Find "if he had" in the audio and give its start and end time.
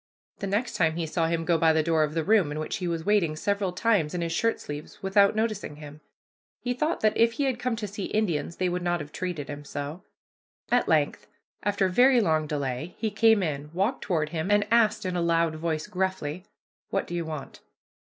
7.15-7.59